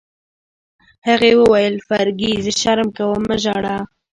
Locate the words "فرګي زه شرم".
1.87-2.89